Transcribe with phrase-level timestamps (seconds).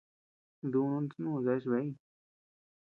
[0.71, 1.87] Dunun snu deachea bëeñ.